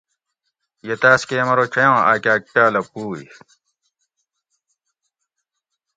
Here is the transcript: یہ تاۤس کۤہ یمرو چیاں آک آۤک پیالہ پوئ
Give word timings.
یہ 0.87 0.95
تاۤس 1.01 1.21
کۤہ 1.27 1.35
یمرو 1.37 1.65
چیاں 1.73 1.93
آک 2.11 2.23
آۤک 2.31 2.41
پیالہ 2.51 2.81
پوئ 2.91 3.23